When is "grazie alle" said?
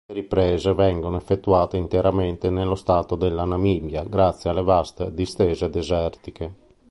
4.03-4.63